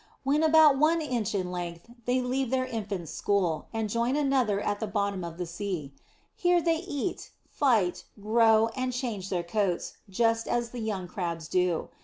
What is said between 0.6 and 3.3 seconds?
one inch in length they leave this infants'